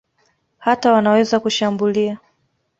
Hata 0.57 0.91
wanaweza 0.93 1.39
kushambulia. 1.39 2.17